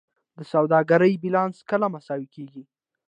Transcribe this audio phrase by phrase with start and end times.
[0.37, 2.63] د سوداګرۍ بیلانس کله مساوي کیږي؟